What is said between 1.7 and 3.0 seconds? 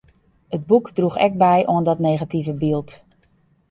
oan dat negative byld.